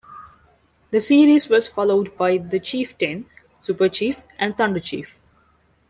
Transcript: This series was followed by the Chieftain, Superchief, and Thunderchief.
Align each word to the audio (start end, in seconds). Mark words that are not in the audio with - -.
This 0.89 1.09
series 1.09 1.47
was 1.47 1.67
followed 1.67 2.17
by 2.17 2.39
the 2.39 2.59
Chieftain, 2.59 3.27
Superchief, 3.61 4.23
and 4.39 4.57
Thunderchief. 4.57 5.19